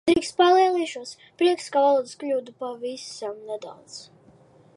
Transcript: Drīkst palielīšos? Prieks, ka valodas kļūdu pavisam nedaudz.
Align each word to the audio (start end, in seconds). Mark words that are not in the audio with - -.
Drīkst 0.09 0.33
palielīšos? 0.37 1.11
Prieks, 1.41 1.69
ka 1.75 1.85
valodas 1.85 2.17
kļūdu 2.23 2.57
pavisam 2.65 3.41
nedaudz. 3.53 4.01